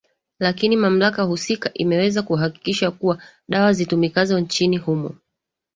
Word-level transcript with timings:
lakini 0.39 0.75
mamlaka 0.77 1.23
husika 1.23 1.73
imeweza 1.73 2.23
kuhakikisha 2.23 2.91
kuwa 2.91 3.21
dawa 3.49 3.73
zitumikazo 3.73 4.39
nchini 4.39 4.77
humo 4.77 5.15